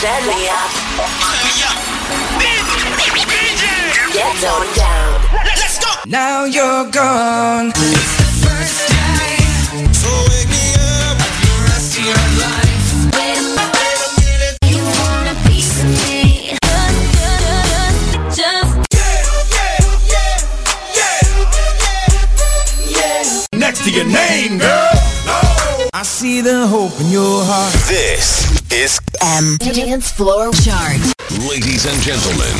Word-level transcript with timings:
Set 0.00 0.22
me 0.22 0.48
up. 0.48 0.70
Get 4.14 4.44
on 4.44 4.66
down. 4.74 5.20
Let's 5.44 5.78
go. 5.78 5.90
Now 6.06 6.44
you're 6.46 6.90
gone. 6.90 7.70
So 9.92 10.08
wake 10.30 10.48
me 10.48 10.72
up. 11.04 11.18
Rest 11.68 11.98
of 11.98 12.04
your 12.06 12.16
life. 12.40 13.12
Wait 13.12 13.36
a 13.36 13.52
minute, 14.16 14.56
you 14.64 14.80
want 14.80 15.28
a 15.28 15.34
piece 15.46 15.84
of 15.84 15.88
me? 15.90 16.56
Just 18.34 18.72
Next 23.52 23.84
to 23.84 23.90
your 23.90 24.06
name, 24.06 24.56
girl. 24.56 24.88
I 25.92 26.02
see 26.04 26.40
the 26.40 26.66
hope 26.66 26.98
in 27.02 27.10
your 27.10 27.44
heart. 27.44 27.74
This 27.86 28.59
is 28.72 29.00
M. 29.20 29.56
Dance 29.58 30.12
Floor 30.12 30.50
Chart. 30.64 31.00
Ladies 31.48 31.86
and 31.86 32.00
Gentlemen. 32.02 32.58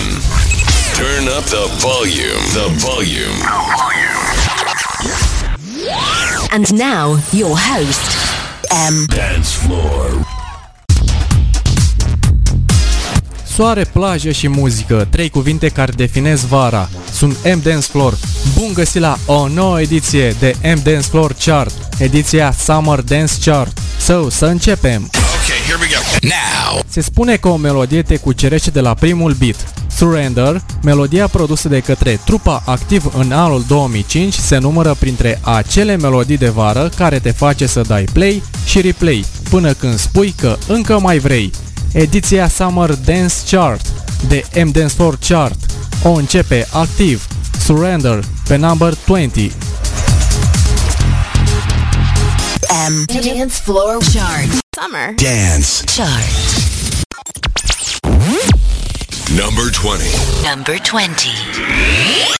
Turn 0.94 1.28
up 1.28 1.44
the 1.44 1.66
volume. 1.78 2.42
The 2.52 2.68
volume. 2.78 3.38
And 6.50 6.72
now, 6.72 7.18
your 7.32 7.56
host, 7.56 8.00
M. 8.70 9.04
Dance 9.06 9.48
floor. 9.48 10.26
Soare, 13.54 13.84
plajă 13.84 14.30
și 14.30 14.48
muzică, 14.48 15.06
trei 15.10 15.28
cuvinte 15.28 15.68
care 15.68 15.92
definez 15.92 16.44
vara. 16.44 16.88
Sunt 17.12 17.36
M 17.44 17.60
Dance 17.62 17.86
Floor. 17.90 18.18
Bun 18.58 18.72
găsit 18.72 19.00
la 19.00 19.18
o 19.26 19.48
nouă 19.48 19.80
ediție 19.80 20.36
de 20.38 20.54
M 20.62 20.80
Dance 20.82 21.08
Floor 21.08 21.34
Chart, 21.44 21.74
ediția 21.98 22.52
Summer 22.52 23.00
Dance 23.00 23.34
Chart. 23.44 23.78
So, 23.98 24.28
să 24.30 24.46
începem! 24.46 25.10
Okay, 25.70 25.78
here 25.78 25.78
we 25.80 25.88
go. 25.88 26.26
Now. 26.26 26.82
Se 26.88 27.00
spune 27.00 27.36
că 27.36 27.48
o 27.48 27.56
melodie 27.56 28.02
te 28.02 28.16
cucerește 28.16 28.70
de 28.70 28.80
la 28.80 28.94
primul 28.94 29.32
beat. 29.32 29.72
Surrender, 29.96 30.62
melodia 30.82 31.28
produsă 31.28 31.68
de 31.68 31.80
către 31.80 32.20
trupa 32.24 32.62
activ 32.66 33.12
în 33.16 33.32
anul 33.32 33.64
2005, 33.68 34.34
se 34.34 34.58
numără 34.58 34.96
printre 34.98 35.40
acele 35.42 35.96
melodii 35.96 36.36
de 36.36 36.48
vară 36.48 36.90
care 36.96 37.18
te 37.18 37.30
face 37.30 37.66
să 37.66 37.80
dai 37.80 38.04
play 38.12 38.42
și 38.64 38.80
replay, 38.80 39.24
până 39.50 39.72
când 39.72 39.98
spui 39.98 40.34
că 40.36 40.56
încă 40.68 40.98
mai 40.98 41.18
vrei. 41.18 41.50
Ediția 41.92 42.48
Summer 42.48 42.94
Dance 42.94 43.34
Chart 43.50 43.86
de 44.28 44.44
M 44.64 44.70
Dance 44.70 44.94
Floor 44.94 45.18
Chart 45.28 45.56
o 46.02 46.10
începe 46.10 46.66
activ 46.72 47.26
Surrender 47.64 48.24
pe 48.48 48.56
number 48.56 48.94
20. 49.06 49.52
M. 52.72 53.04
Dance 53.06 53.58
Floor 53.58 53.98
Chart. 54.00 54.48
summer. 54.76 55.12
Dance. 55.14 55.84
Chart. 55.86 56.24
Number 59.36 59.70
20. 59.72 60.04
Number 60.44 60.78
20. 60.78 62.39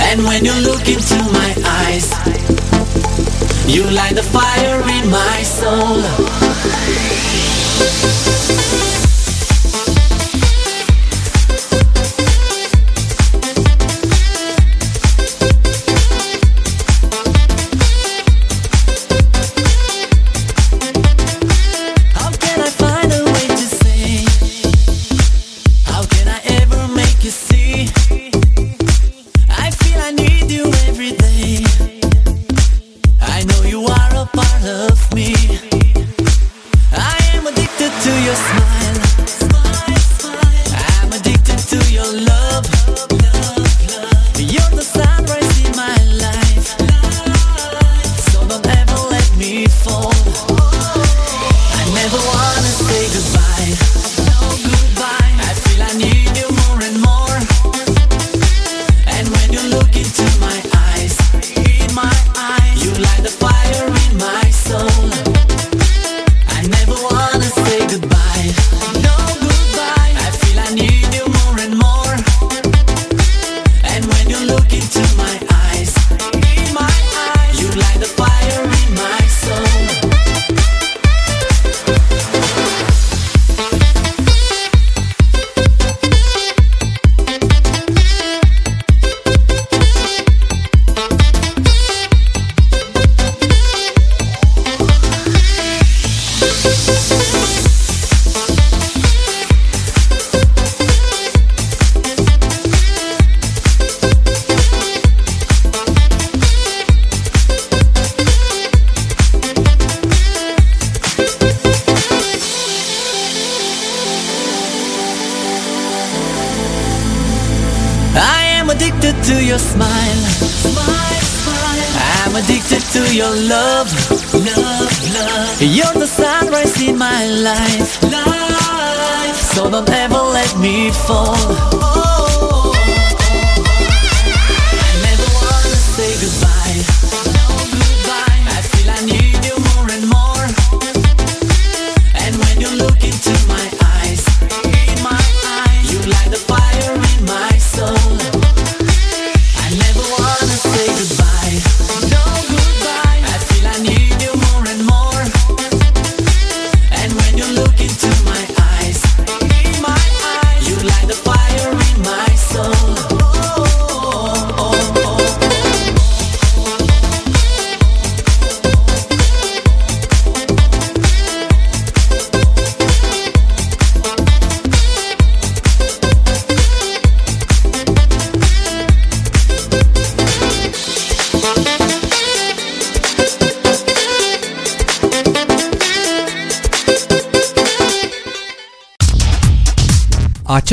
And 0.00 0.24
when 0.24 0.44
you 0.44 0.54
look 0.60 0.88
into 0.88 1.16
my 1.32 1.54
eyes, 1.64 2.10
you 3.66 3.84
light 3.90 4.14
the 4.14 4.22
fire 4.22 4.80
in 4.80 5.10
my 5.10 5.42
soul. 5.42 6.02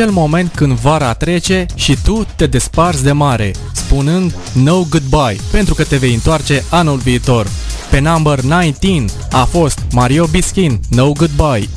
acel 0.01 0.13
moment 0.13 0.51
când 0.55 0.71
vara 0.71 1.13
trece 1.13 1.65
și 1.75 1.97
tu 2.03 2.27
te 2.35 2.47
desparți 2.47 3.03
de 3.03 3.11
mare, 3.11 3.51
spunând 3.71 4.35
no 4.53 4.83
goodbye, 4.89 5.35
pentru 5.51 5.73
că 5.73 5.83
te 5.83 5.97
vei 5.97 6.13
întoarce 6.13 6.63
anul 6.69 6.97
viitor. 6.97 7.47
Pe 7.89 7.99
number 7.99 8.39
19 8.39 9.13
a 9.31 9.43
fost 9.43 9.79
Mario 9.91 10.25
Biskin, 10.25 10.79
No 10.89 11.11
Goodbye. 11.11 11.69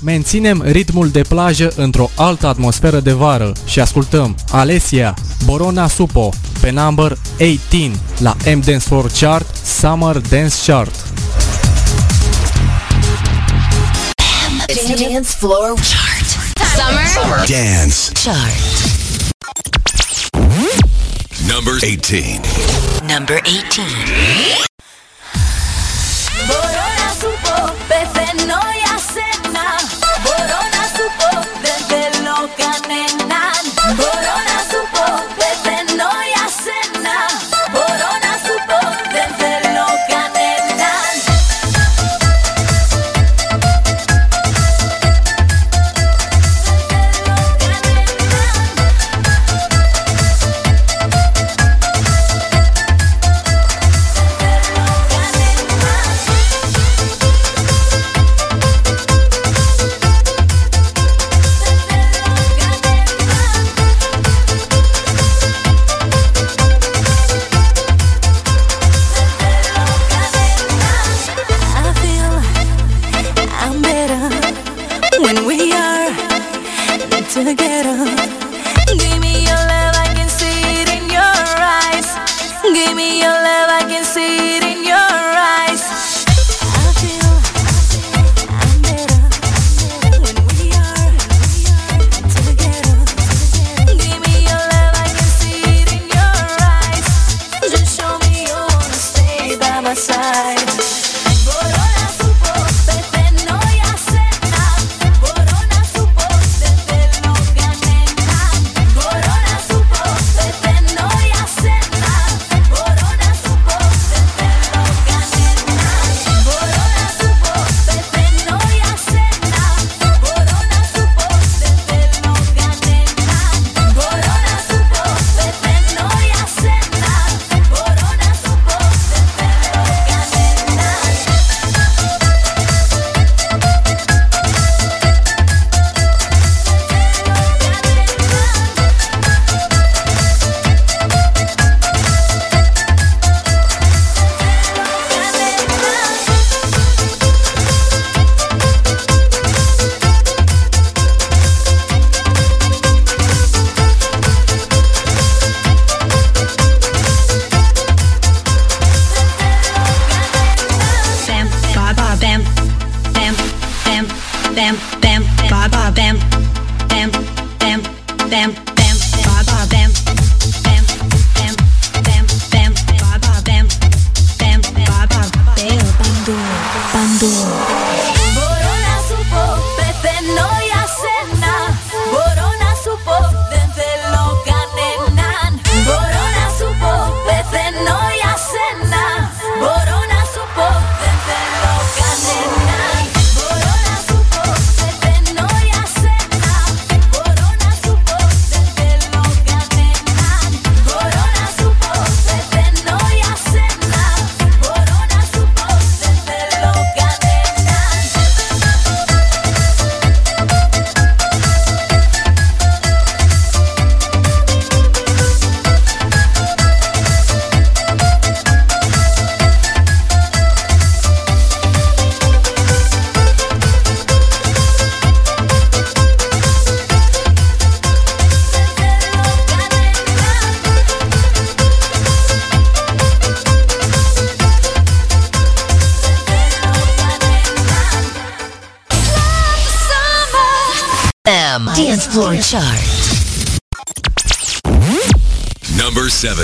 Menținem 0.00 0.62
ritmul 0.66 1.08
de 1.08 1.22
plajă 1.28 1.72
într-o 1.76 2.10
altă 2.16 2.46
atmosferă 2.46 3.00
de 3.00 3.12
vară 3.12 3.52
și 3.66 3.80
ascultăm 3.80 4.36
Alessia, 4.50 5.14
Borona 5.44 5.88
Supo, 5.88 6.28
pe 6.60 6.70
number 6.70 7.18
18 7.32 7.90
la 8.18 8.36
M 8.44 8.60
Dance 8.60 8.78
for 8.78 9.10
Chart 9.20 9.56
Summer 9.64 10.16
Dance 10.16 10.54
Chart. 10.66 10.94
Dance 14.96 15.28
Floor 15.28 15.74
Chart. 15.74 15.99
Summer. 16.80 17.06
Summer. 17.08 17.46
Dance. 17.46 18.10
Chart. 18.14 18.56
Number 21.46 21.76
18. 21.84 22.40
Number 23.06 23.38
18. 23.44 23.84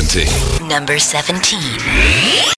17. 0.06 0.68
Number 0.68 0.98
17. 0.98 2.55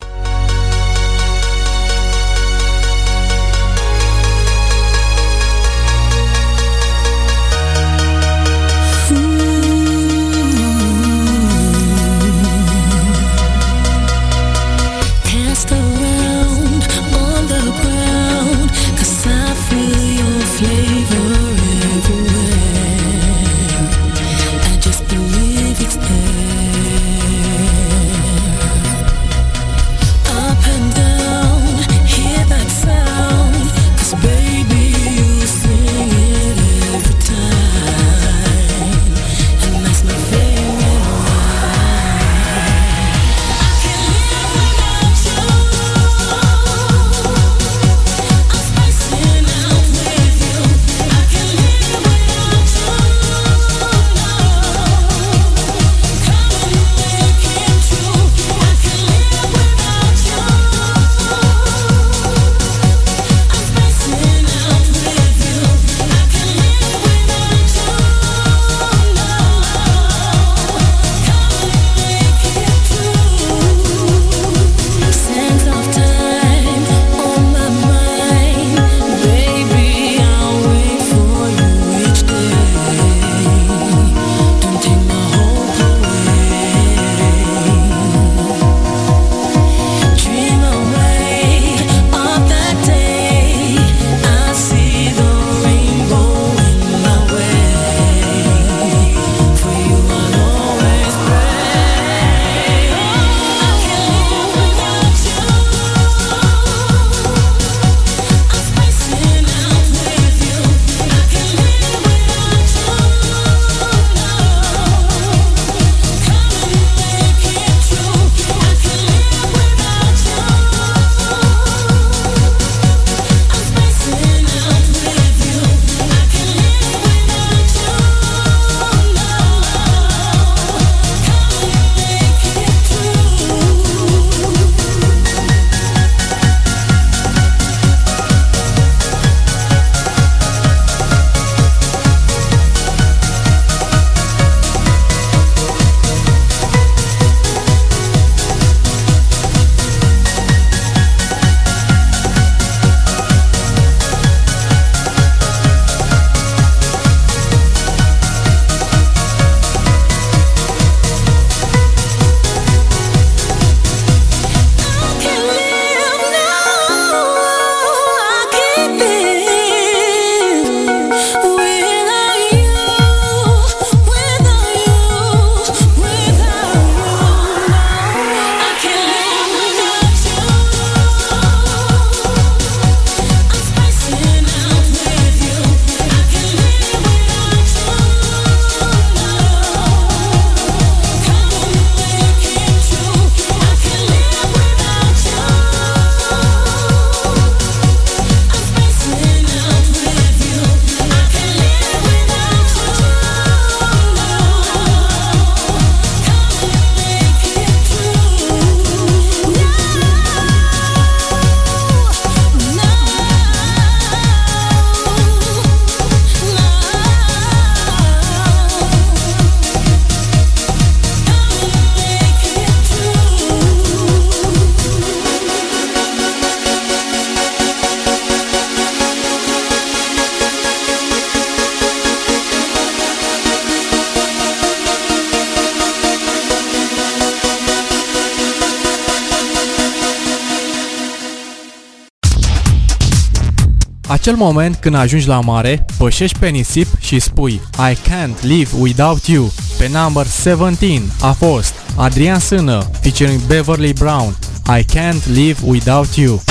acel 244.28 244.40
moment 244.40 244.76
când 244.76 244.94
ajungi 244.94 245.26
la 245.26 245.40
mare, 245.40 245.84
pășești 245.96 246.38
pe 246.38 246.48
nisip 246.48 246.86
și 247.00 247.18
spui 247.18 247.60
I 247.90 247.94
can't 247.94 248.40
live 248.40 248.70
without 248.78 249.26
you. 249.26 249.52
Pe 249.78 249.90
number 249.92 250.26
17 250.44 251.02
a 251.20 251.32
fost 251.32 251.74
Adrian 251.96 252.38
Sână 252.38 252.90
featuring 253.00 253.40
Beverly 253.40 253.92
Brown 253.92 254.36
I 254.78 254.84
can't 254.84 255.26
live 255.32 255.58
without 255.64 256.14
you. 256.14 256.42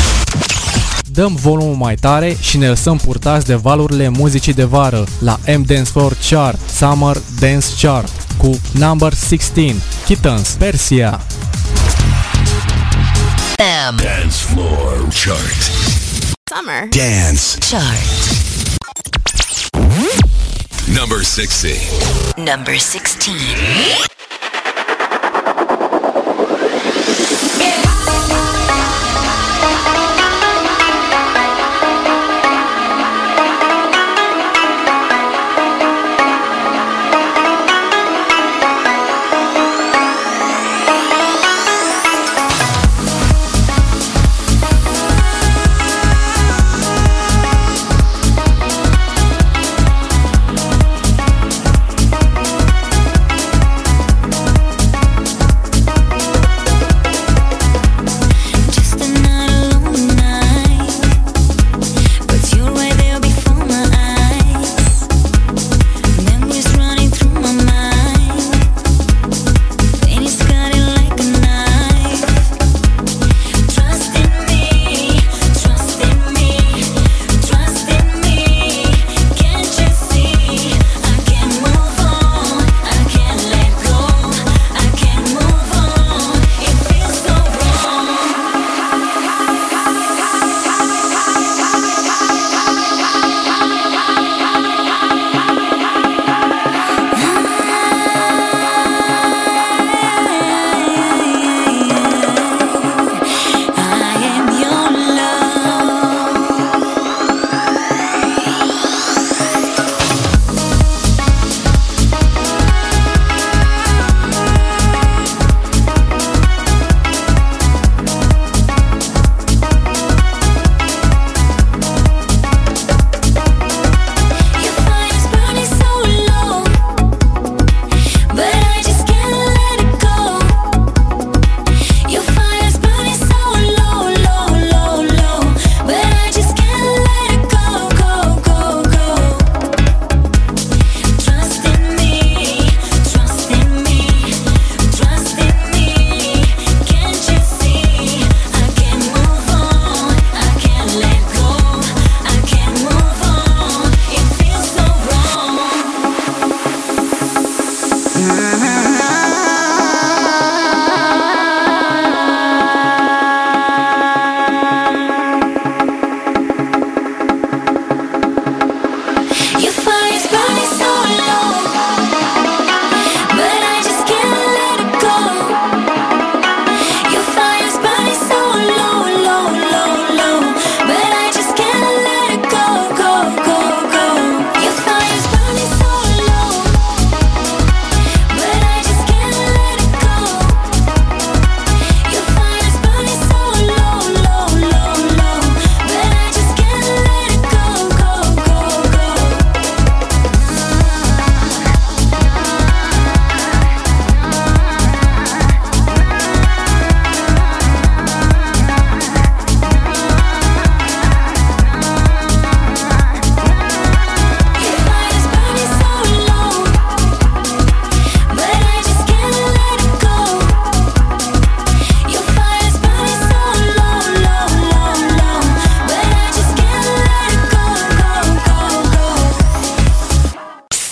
Dăm 1.11 1.35
volumul 1.35 1.75
mai 1.75 1.95
tare 1.95 2.37
și 2.39 2.57
ne 2.57 2.67
lăsăm 2.67 2.97
purtați 2.97 3.45
de 3.45 3.55
valurile 3.55 4.09
muzicii 4.09 4.53
de 4.53 4.63
vară 4.63 5.03
la 5.19 5.39
M 5.57 5.61
Dance 5.65 5.89
Floor 5.89 6.17
Chart 6.29 6.59
Summer 6.69 7.17
Dance 7.39 7.67
Chart 7.81 8.11
cu 8.37 8.59
number 8.71 9.13
16 9.13 9.75
Kittens 10.05 10.49
Persia. 10.49 11.21
M. 13.89 13.95
Dance 13.95 14.35
Floor 14.35 15.07
Chart. 15.23 15.76
summer. 16.67 16.87
Dance. 16.87 17.57
Chart. 17.59 17.97
Number 20.93 21.23
60. 21.23 22.41
Number 22.41 22.77
16. 22.77 24.16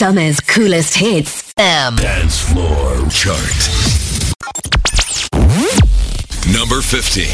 summer's 0.06 0.40
coolest 0.40 0.94
hits. 0.94 1.52
M. 1.58 1.96
Dance 1.96 2.40
Floor 2.40 3.10
Chart. 3.10 3.62
Number 6.54 6.80
15. 6.80 7.26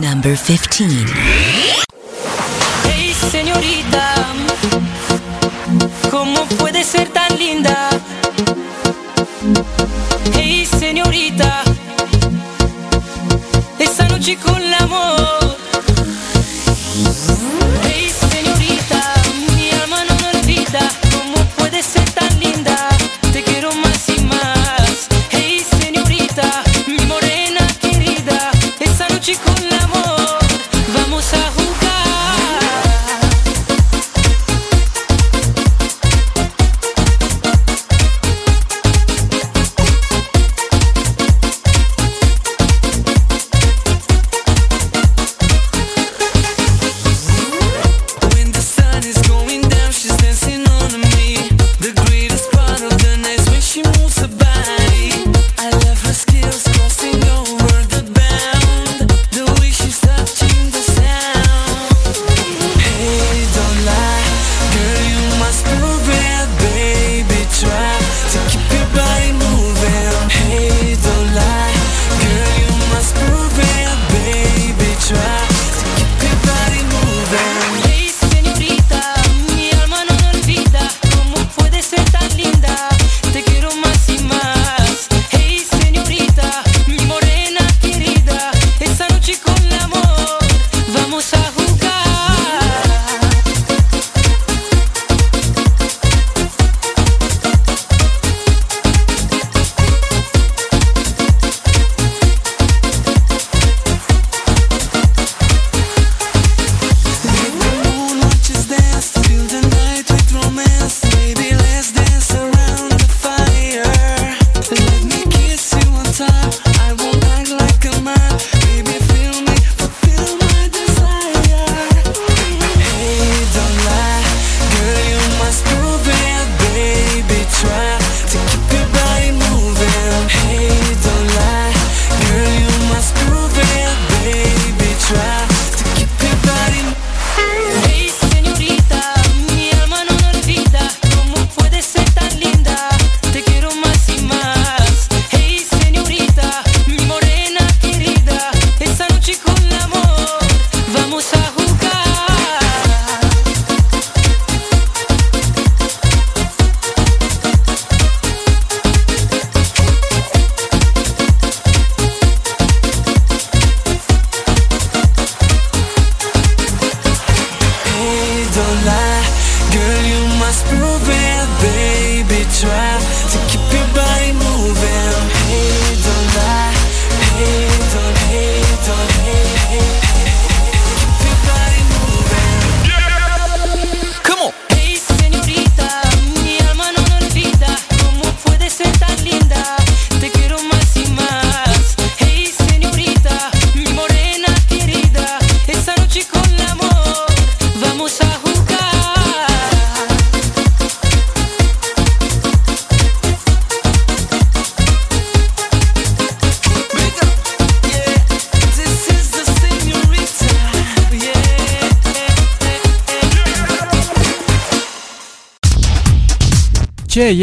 Number 0.00 0.34
15. 0.34 1.04
Hey, 2.84 3.12
señorita. 3.30 4.14
¿Cómo 6.10 6.46
puede 6.56 6.82
ser 6.82 7.08
tan 7.10 7.38
linda? 7.38 7.90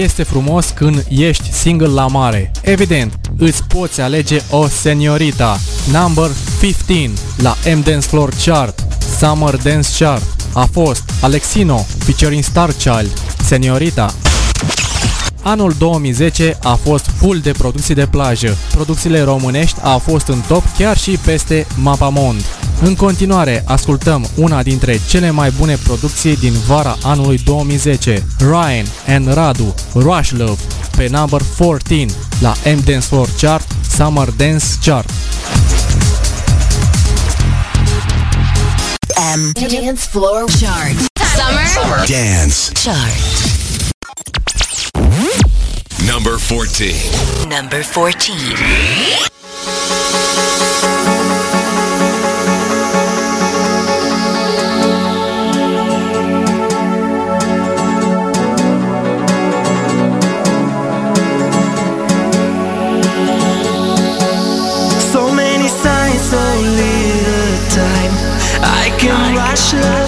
este 0.02 0.24
frumos 0.24 0.70
când 0.70 1.06
ești 1.10 1.52
single 1.52 1.88
la 1.88 2.08
mare. 2.08 2.52
Evident, 2.62 3.20
îți 3.38 3.64
poți 3.64 4.02
alege 4.02 4.42
o 4.50 4.68
seniorita. 4.68 5.60
Number 5.92 6.30
15 6.60 7.12
la 7.38 7.56
M 7.76 7.82
Dance 7.82 8.08
Floor 8.08 8.34
Chart, 8.46 8.86
Summer 9.20 9.56
Dance 9.56 9.90
Chart. 10.00 10.24
A 10.54 10.68
fost 10.72 11.04
Alexino 11.22 11.86
featuring 11.98 12.44
Starchild, 12.44 13.12
Seniorita. 13.44 14.14
Anul 15.44 15.74
2010 15.78 16.58
a 16.64 16.74
fost 16.74 17.06
full 17.06 17.40
de 17.40 17.52
producții 17.52 17.94
de 17.94 18.08
plajă. 18.12 18.58
Producțiile 18.72 19.22
românești 19.22 19.80
au 19.82 20.00
fost 20.00 20.28
în 20.28 20.42
top 20.48 20.64
chiar 20.78 20.98
și 20.98 21.20
peste 21.26 21.68
Mapamond. 21.76 22.42
În 22.84 22.96
continuare, 22.96 23.64
ascultăm 23.66 24.28
una 24.36 24.64
dintre 24.64 25.00
cele 25.10 25.30
mai 25.30 25.50
bune 25.50 25.78
producții 25.84 26.38
din 26.38 26.54
vara 26.68 26.98
anului 27.04 27.38
2010, 27.38 28.26
Ryan 28.40 28.86
and 29.08 29.34
Radu, 29.34 29.74
Rush 29.94 30.30
Love, 30.30 30.62
pe 30.98 31.08
number 31.12 31.42
14 31.58 32.06
la 32.40 32.50
M 32.50 32.82
Dance 32.86 33.06
Floor 33.06 33.30
Chart, 33.42 33.68
Summer 33.96 34.30
Dance 34.30 34.66
Chart. 34.84 35.10
M 39.36 39.52
Dance 39.54 40.02
Floor 40.10 40.44
Chart. 40.62 40.96
Summer, 41.36 41.66
Summer 41.76 42.06
Dance 42.08 42.72
Chart. 42.84 43.12
Number 46.14 46.34
14. 46.48 46.94
Number 47.48 47.86
14. 47.94 48.32
I 69.52 69.56
should 69.56 70.01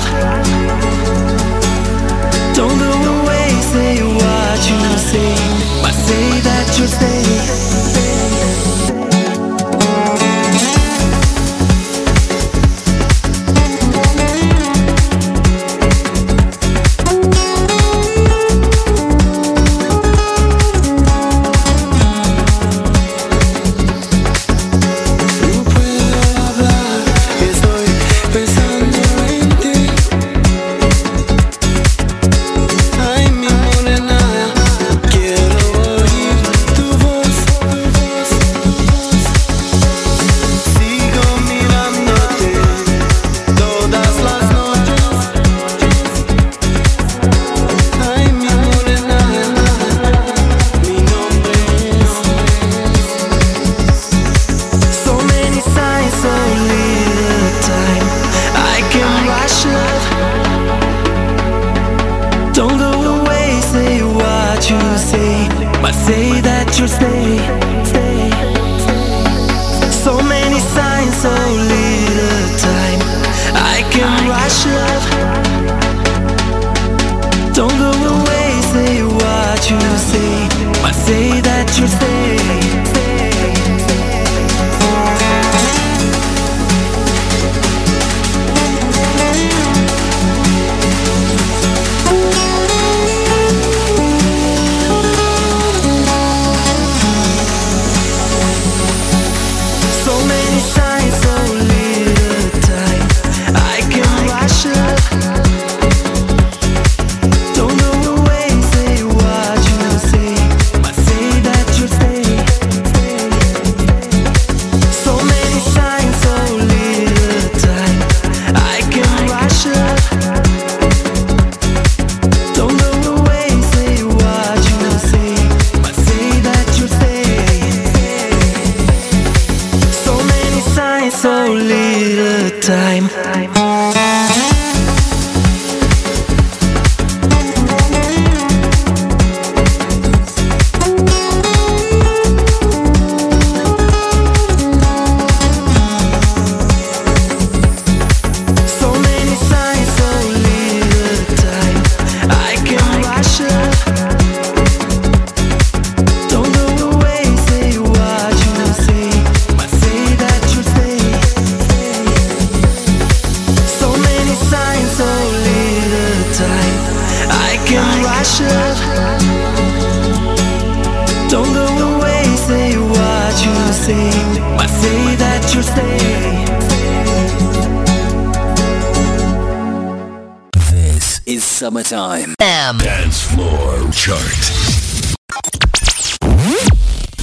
Summertime. 181.74 182.36
M. 182.40 182.78
Dance 182.78 183.24
Floor 183.34 183.90
Chart. 183.92 184.22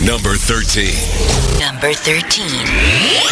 Number 0.04 0.34
13. 0.34 1.60
Number 1.60 1.92
13. 1.92 3.29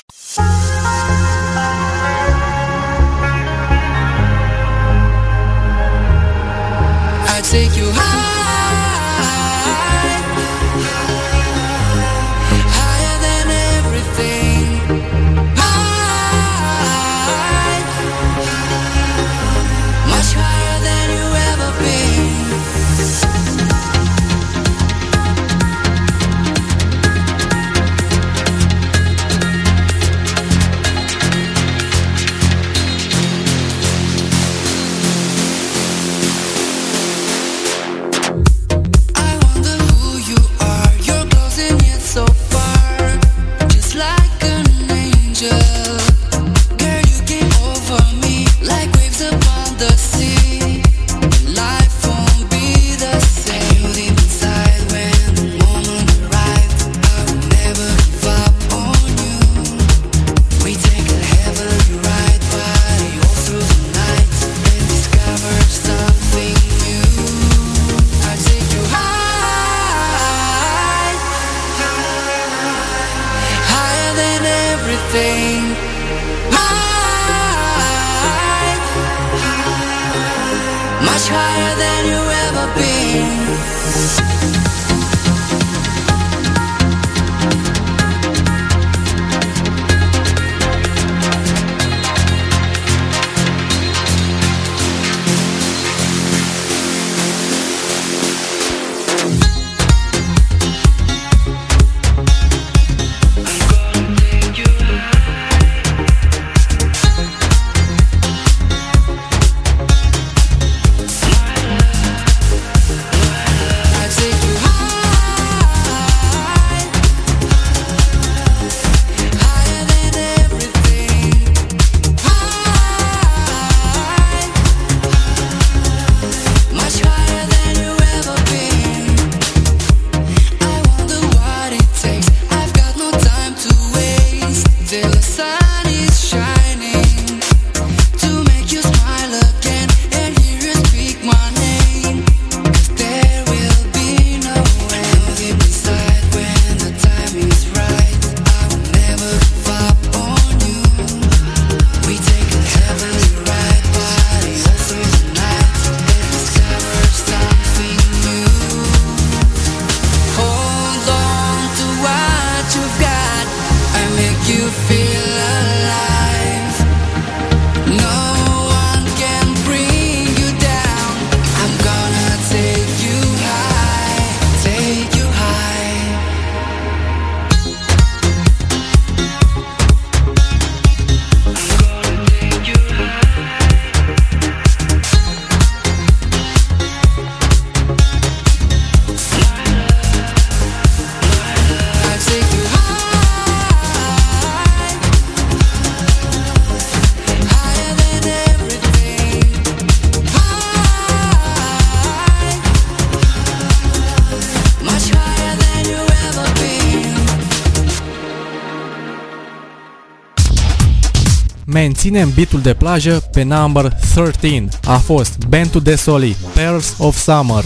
reținem 212.09 212.31
bitul 212.35 212.61
de 212.61 212.75
plajă 212.75 213.29
pe 213.33 213.43
number 213.43 213.93
13. 214.15 214.69
A 214.85 214.97
fost 214.97 215.37
Bentu 215.49 215.79
de 215.79 215.95
Soli, 215.95 216.37
Pearls 216.55 216.95
of 216.99 217.17
Summer. 217.17 217.65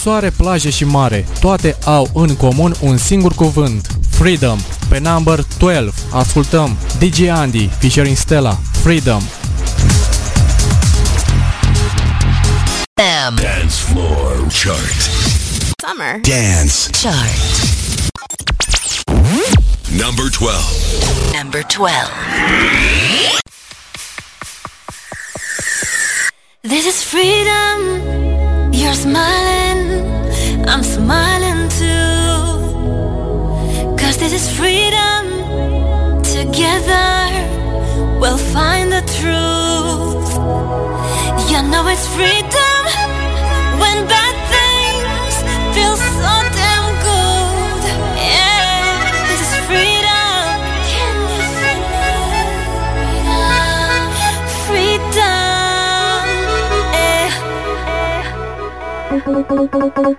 Soare, 0.00 0.30
plajă 0.30 0.68
și 0.68 0.84
mare, 0.84 1.26
toate 1.40 1.76
au 1.84 2.10
în 2.14 2.36
comun 2.36 2.74
un 2.80 2.96
singur 2.96 3.34
cuvânt, 3.34 3.86
Freedom. 4.10 4.58
Pe 4.88 4.98
number 4.98 5.44
12 5.58 5.92
ascultăm 6.10 6.76
DJ 6.98 7.28
Andy 7.28 7.68
featuring 7.78 8.16
Stella, 8.16 8.58
Freedom. 8.82 9.22
Dance 13.34 13.74
Floor 13.74 14.46
Chart. 14.62 15.10
Summer 15.86 16.20
Dance 16.22 16.90
Chart. 17.02 17.67
Number 20.08 20.30
12. 20.30 21.34
Number 21.34 21.62
12. 21.64 22.08
This 26.62 26.86
is 26.86 27.04
freedom. 27.04 28.72
You're 28.72 28.94
smiling. 28.94 30.06
I'm 30.66 30.82
smiling 30.82 31.68
too. 31.80 32.38
Cause 33.98 34.16
this 34.16 34.32
is 34.32 34.48
freedom. 34.56 35.26
Together, 36.22 37.28
we'll 38.18 38.38
find 38.38 38.90
the 38.90 39.02
truth. 39.20 40.32
You 41.50 41.60
know 41.70 41.86
it's 41.86 42.08
freedom. 42.16 42.77
para 59.20 59.44
para 59.44 59.66
para 59.66 60.10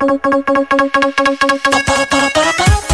para 2.33 2.88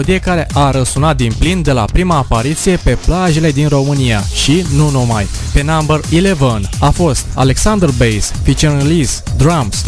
melodie 0.00 0.18
care 0.18 0.46
a 0.54 0.70
răsunat 0.70 1.16
din 1.16 1.32
plin 1.38 1.62
de 1.62 1.72
la 1.72 1.84
prima 1.84 2.16
apariție 2.16 2.76
pe 2.76 2.98
plajele 3.06 3.50
din 3.50 3.68
România 3.68 4.22
și 4.34 4.64
nu 4.74 4.90
numai. 4.90 5.28
Pe 5.52 5.62
number 5.62 6.00
11 6.12 6.68
a 6.80 6.90
fost 6.90 7.26
Alexander 7.34 7.88
Bass, 7.88 8.32
featuring 8.42 8.82
Liz, 8.82 9.22
drums. 9.36 9.84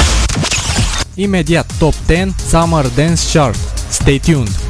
Imediat 1.15 1.71
top 1.79 1.95
10, 2.07 2.35
Summer 2.49 2.87
Dance 2.95 3.23
Chart. 3.33 3.59
Stay 3.89 4.19
tuned! 4.19 4.62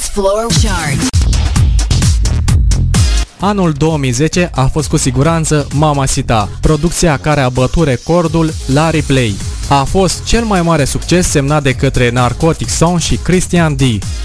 Dance 0.00 0.12
Floor 0.12 0.46
Chart. 0.62 1.08
Anul 3.40 3.72
2010 3.72 4.50
a 4.54 4.66
fost 4.66 4.88
cu 4.88 4.96
siguranță 4.96 5.66
Mama 5.72 6.06
Sita, 6.06 6.48
producția 6.60 7.16
care 7.16 7.40
a 7.40 7.48
bătut 7.48 7.86
recordul 7.86 8.52
la 8.66 8.90
replay. 8.90 9.34
A 9.68 9.84
fost 9.84 10.24
cel 10.24 10.44
mai 10.44 10.62
mare 10.62 10.84
succes 10.84 11.28
semnat 11.28 11.62
de 11.62 11.74
către 11.74 12.10
Narcotic 12.10 12.68
Sound 12.68 13.00
și 13.00 13.16
Christian 13.16 13.76
D. 13.76 13.80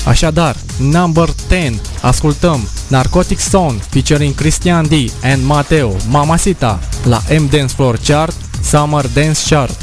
Așadar, 0.06 0.56
number 0.80 1.30
10, 1.48 1.82
ascultăm 2.02 2.68
Narcotic 2.88 3.40
Sound 3.40 3.82
featuring 3.82 4.36
Christian 4.36 4.88
D 4.88 4.94
and 5.24 5.44
Mateo 5.44 5.96
Mamacita 6.10 6.80
la 7.04 7.22
M 7.30 7.48
Dance 7.50 7.74
Floor 7.76 7.98
Chart 8.08 8.36
Summer 8.64 9.06
Dance 9.14 9.40
Chart. 9.50 9.78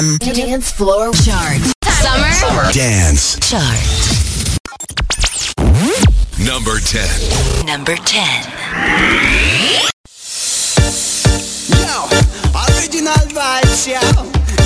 M 0.00 0.16
Dance 0.18 0.66
Floor 0.76 1.08
Chart. 1.24 1.73
Summer. 2.14 2.70
Dance. 2.72 3.38
Chart. 3.40 3.80
Number 6.38 6.78
10. 6.78 7.66
Number 7.66 7.96
10. 7.96 9.44
Yo, 11.74 12.06
original 12.54 13.24
vibes, 13.34 13.86
yo. 13.88 14.00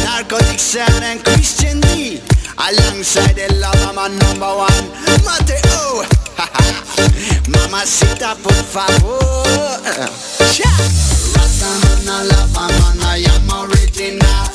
Narcotic 0.04 0.58
sound 0.58 1.04
and 1.04 1.24
Christian 1.24 1.80
D. 1.80 2.20
Alongside 2.58 3.34
the 3.36 3.48
lava 3.56 3.92
man 3.94 4.16
number 4.18 4.52
one, 4.68 4.84
Mateo. 5.24 6.04
Mamacita, 7.48 8.36
por 8.42 8.52
favor. 8.52 9.18
Cha. 10.52 10.68
Rasta 11.34 11.70
man, 11.80 12.08
a 12.08 12.24
lava 12.28 12.68
man, 12.68 13.00
I 13.02 13.24
am 13.24 13.48
original. 13.64 14.48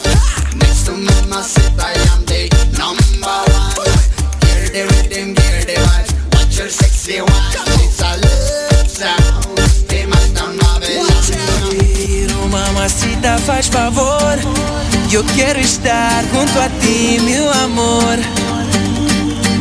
Next 0.57 0.85
to 0.85 0.91
Mamacita, 0.91 1.81
I 1.81 1.93
am 2.13 2.22
the 4.73 4.87
rhythm. 4.87 5.33
Quiero, 11.69 12.47
mamacita, 12.49 13.37
faz 13.45 13.67
favor. 13.67 14.37
Eu 15.11 15.23
quero 15.35 15.59
estar 15.59 16.23
junto 16.31 16.59
a 16.59 16.69
ti, 16.81 17.19
meu 17.21 17.51
amor. 17.51 18.17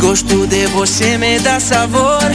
Gosto 0.01 0.47
de 0.47 0.67
você, 0.69 1.19
me 1.19 1.39
dá 1.41 1.61
sabor. 1.61 2.31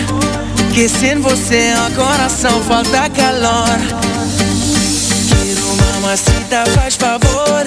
Que 0.73 0.87
sem 0.87 1.19
você 1.19 1.73
o 1.87 1.95
coração 1.95 2.61
falta 2.61 3.09
calor. 3.09 3.79
Quero, 5.29 5.65
mamacita, 5.95 6.63
faz 6.75 6.95
favor. 6.95 7.65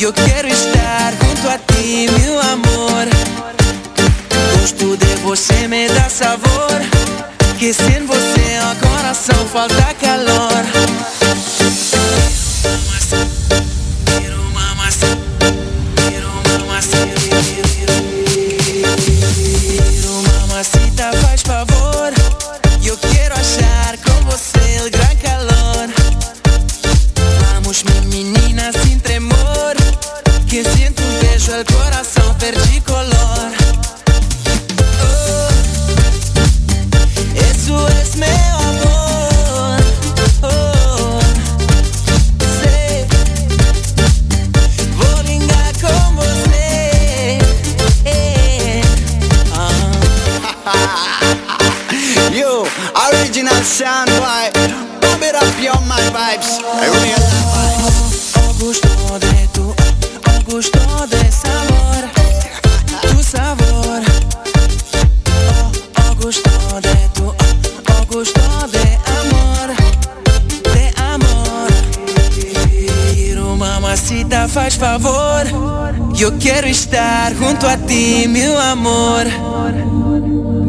Eu 0.00 0.12
quero 0.12 0.46
estar 0.46 1.12
junto 1.12 1.48
a 1.48 1.58
ti, 1.58 2.08
meu 2.20 2.40
amor. 2.40 3.08
Gosto 4.60 4.96
de 4.96 5.14
você, 5.22 5.68
me 5.68 5.88
dá 5.88 6.08
sabor. 6.08 6.80
Que 7.58 7.72
sem 7.72 8.04
você 8.06 8.58
o 8.72 8.88
coração 8.88 9.46
falta 9.46 9.94
calor. 9.94 11.17
Sound 53.78 54.10
boy. 54.18 54.50
Pump 55.00 55.22
it 55.22 55.36
up, 55.36 55.54
your 55.62 55.80
my 55.86 56.02
vibes. 56.10 56.58
Gusto 58.58 58.88
de 59.20 59.48
tu, 59.52 59.72
oh, 59.72 61.06
de 61.06 61.30
sabor, 61.30 62.02
tu 63.02 63.22
sabor. 63.22 64.02
Oh, 66.00 66.80
de 66.80 66.96
tu, 67.14 67.26
oh, 67.28 68.66
de 68.66 68.86
amor, 69.20 69.68
de 70.74 70.86
amor. 71.14 71.68
Quiero, 73.14 73.56
mamacita, 73.56 74.48
faz 74.48 74.74
favor. 74.74 75.44
Eu 76.18 76.36
quero 76.38 76.66
estar 76.66 77.32
junto 77.32 77.64
a 77.68 77.76
ti, 77.76 78.26
meu 78.26 78.58
amor. 78.58 79.26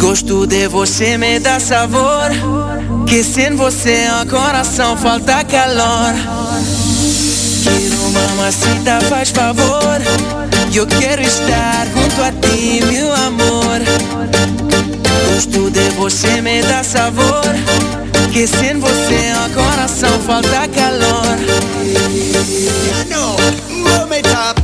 Gosto 0.10 0.48
de 0.48 0.68
você, 0.68 1.20
me 1.20 1.40
dá 1.40 1.60
sabor. 1.60 2.32
Que 3.08 3.24
sem 3.24 3.56
você 3.56 4.08
o 4.20 4.28
coração 4.28 4.98
falta 4.98 5.44
calor. 5.44 6.16
Quero 7.64 8.10
mamacita, 8.10 9.02
faz 9.08 9.30
favor. 9.30 10.02
Eu 10.74 10.88
quero 10.88 11.22
estar 11.22 11.86
junto 11.94 12.24
a 12.24 12.32
ti, 12.32 12.84
meu 12.88 13.14
amor. 13.14 13.82
Gosto 15.32 15.70
de 15.70 15.90
você, 15.92 16.42
me 16.42 16.64
dá 16.64 16.84
sabor. 16.84 17.44
Que 18.34 18.48
sem 18.48 18.80
você 18.80 19.32
o 19.46 19.54
coração 19.54 20.20
falta 20.26 20.68
calor. 20.70 21.38
It 24.12 24.59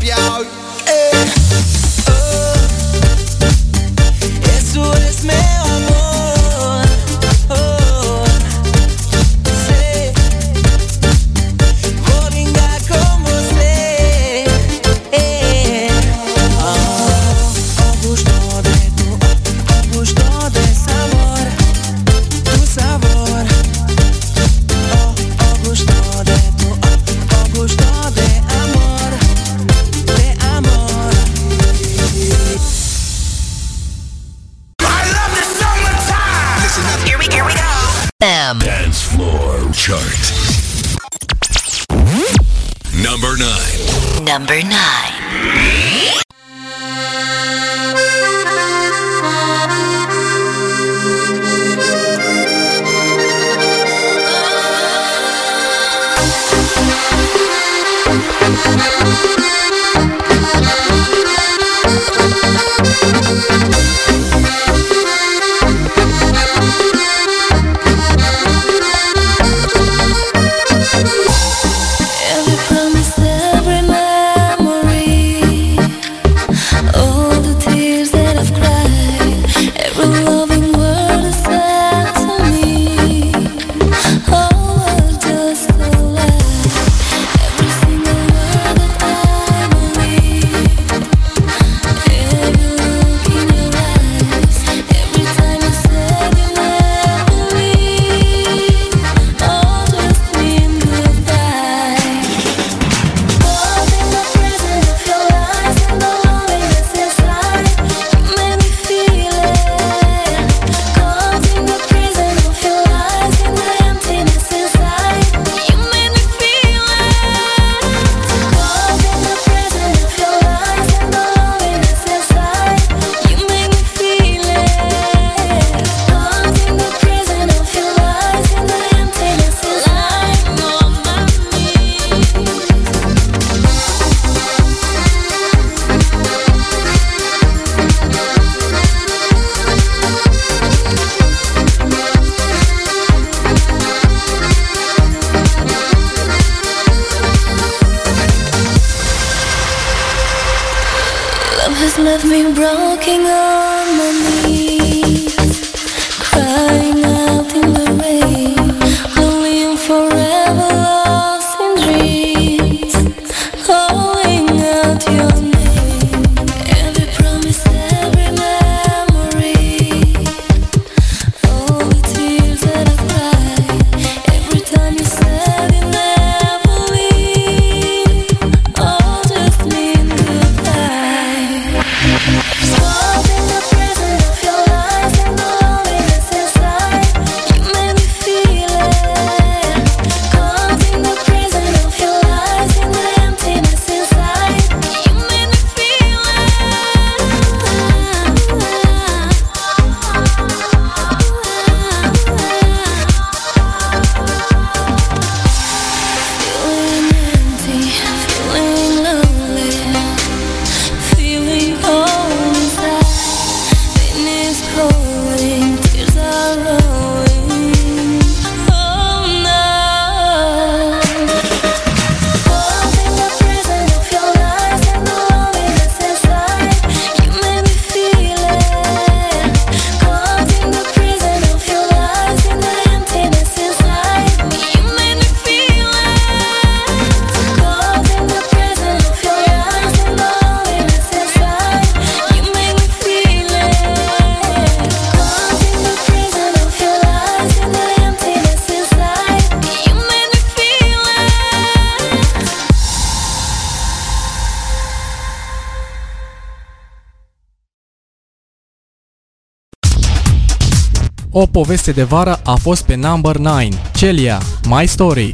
poveste 261.66 261.92
de 261.92 262.04
vară 262.04 262.40
a 262.44 262.56
fost 262.56 262.82
pe 262.82 262.96
number 262.96 263.36
9, 263.36 263.60
Celia, 263.96 264.42
My 264.70 264.88
Story. 264.88 265.30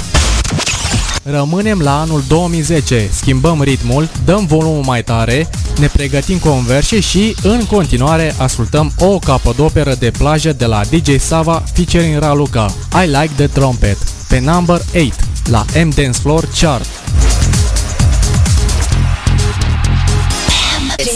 Rămânem 1.23 1.79
la 1.79 1.99
anul 1.99 2.23
2010, 2.27 3.09
schimbăm 3.13 3.61
ritmul, 3.61 4.09
dăm 4.25 4.45
volumul 4.45 4.83
mai 4.83 5.03
tare, 5.03 5.49
ne 5.79 5.87
pregătim 5.87 6.37
converse 6.37 6.99
și, 6.99 7.35
în 7.43 7.65
continuare, 7.65 8.35
ascultăm 8.37 8.91
o 8.97 9.19
capodoperă 9.19 9.95
de 9.99 10.11
plajă 10.17 10.53
de 10.53 10.65
la 10.65 10.81
DJ 10.83 11.19
Sava 11.19 11.63
featuring 11.73 12.19
Raluca, 12.19 12.73
I 13.03 13.05
Like 13.05 13.31
The 13.35 13.47
Trumpet, 13.47 13.97
pe 14.27 14.39
number 14.39 14.81
8, 14.95 15.13
la 15.49 15.65
M 15.83 15.89
Dance 15.89 16.19
Floor 16.21 16.47
Chart. 16.59 16.87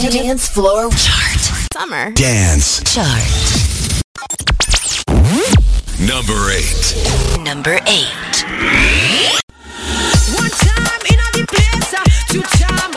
Dance 0.01 0.43
Floor 0.51 0.87
Chart. 0.87 1.67
Summer 1.77 2.11
Dance 2.13 2.81
Chart. 2.93 3.64
Number 5.99 6.51
eight. 6.51 6.93
Number 7.39 7.79
eight. 7.87 8.43
One 10.35 10.49
time 10.51 11.01
in 11.07 11.45
place, 11.47 11.93
uh, 11.93 12.03
two 12.27 12.41
time. 12.41 12.94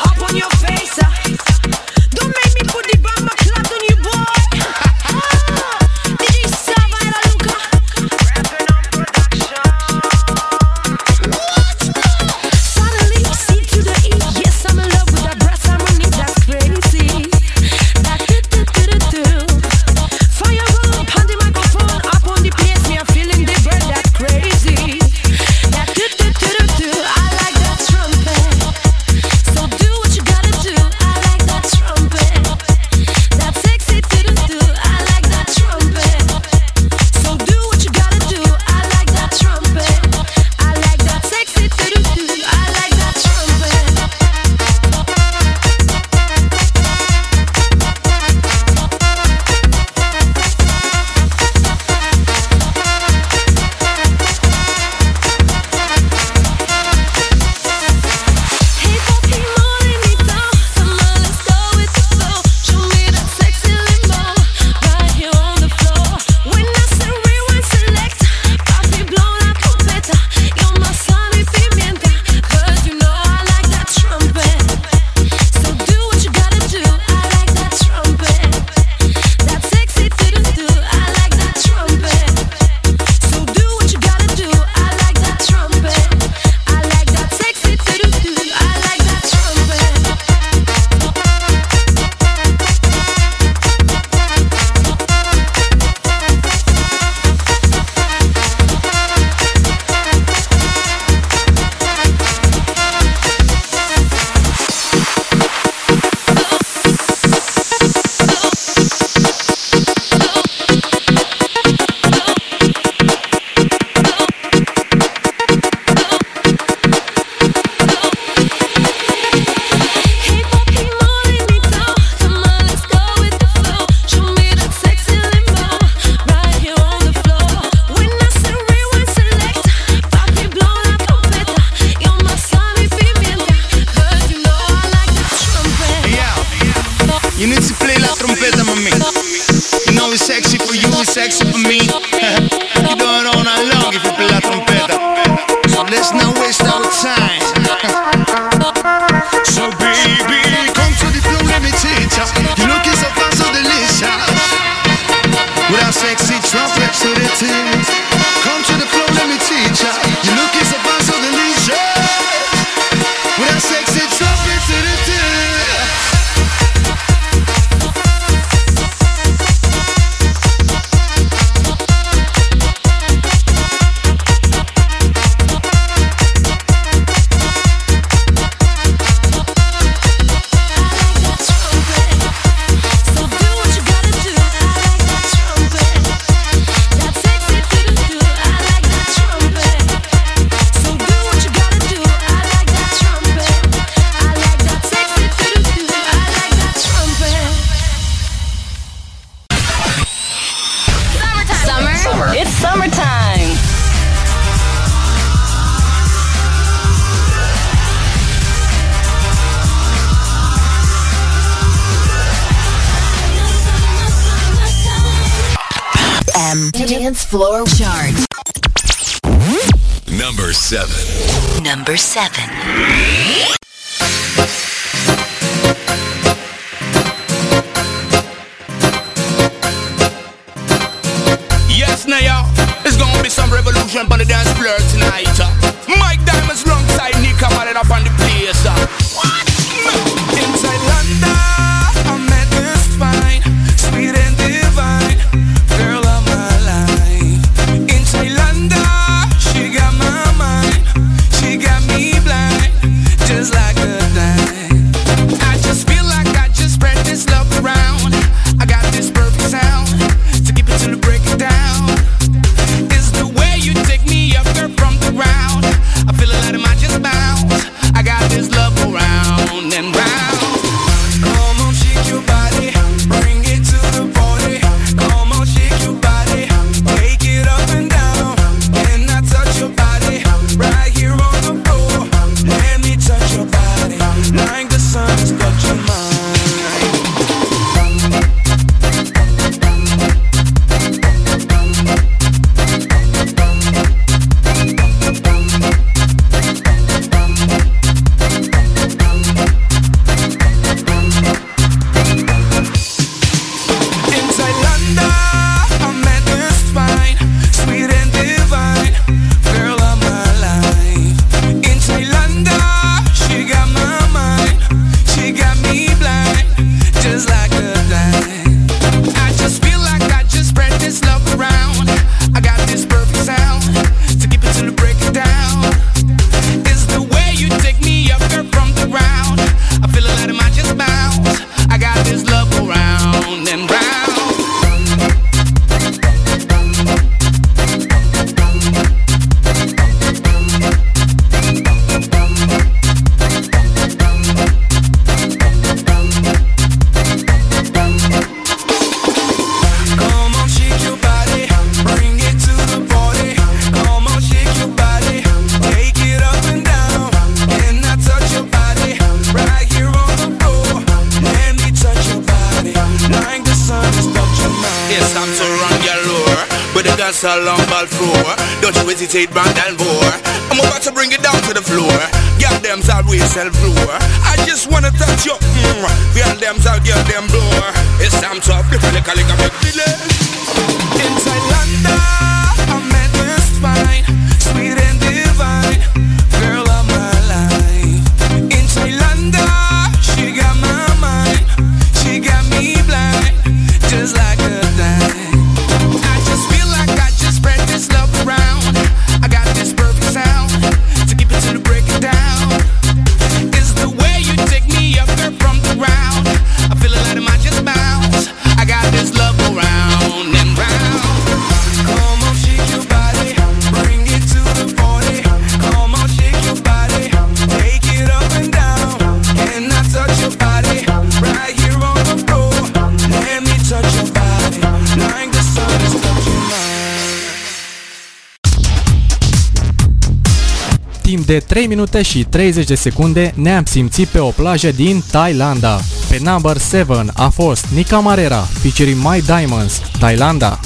Timp 431.08 431.26
de 431.26 431.38
3 431.38 431.66
minute 431.66 432.02
și 432.02 432.24
30 432.24 432.66
de 432.66 432.74
secunde 432.74 433.32
ne-am 433.36 433.64
simțit 433.64 434.08
pe 434.08 434.18
o 434.18 434.28
plajă 434.28 434.70
din 434.72 435.02
Thailanda. 435.10 435.80
Pe 436.08 436.20
number 436.22 436.56
7 436.70 437.04
a 437.14 437.28
fost 437.28 437.66
Nica 437.74 437.98
Marera, 437.98 438.36
featuring 438.40 438.96
My 439.02 439.22
Diamonds, 439.22 439.80
Thailanda. 439.98 440.60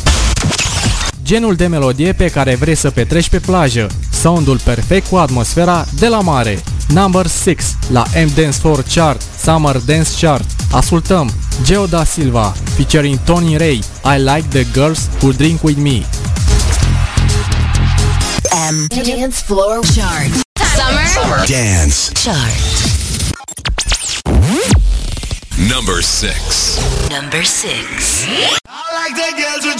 Genul 1.23 1.55
de 1.55 1.67
melodie 1.67 2.13
pe 2.13 2.29
care 2.29 2.55
vrei 2.55 2.75
să 2.75 2.91
petreci 2.91 3.29
pe 3.29 3.39
plajă, 3.39 3.87
soundul 4.13 4.59
perfect 4.65 5.09
cu 5.09 5.17
atmosfera 5.17 5.87
de 5.99 6.09
la 6.09 6.21
mare. 6.21 6.63
Number 6.89 7.27
6 7.27 7.57
la 7.91 8.05
M 8.25 8.31
Dance 8.35 8.59
4 8.63 8.83
Chart, 8.95 9.23
Summer 9.43 9.77
Dance 9.77 10.11
Chart. 10.21 10.51
Ascultăm 10.73 11.33
Geo 11.65 11.87
da 11.87 12.05
Silva 12.05 12.55
featuring 12.77 13.19
Tony 13.25 13.57
Ray, 13.57 13.81
I 14.05 14.19
Like 14.19 14.47
the 14.49 14.67
Girls 14.73 15.09
Who 15.21 15.33
Drink 15.33 15.63
With 15.63 15.79
Me. 15.79 16.03
FM 18.53 18.89
Dance 19.05 19.41
Floor 19.41 19.81
Chart. 19.97 20.29
Summer. 20.59 21.07
Summer. 21.07 21.47
Dance. 21.47 22.13
Chart. 22.13 22.53
Number 25.71 26.03
six. 26.03 26.77
Number 27.09 27.45
six. 27.45 28.27
I 28.69 29.09
like 29.09 29.17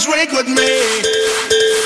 drink 0.03 0.31
with 0.31 0.47
me. 0.47 1.82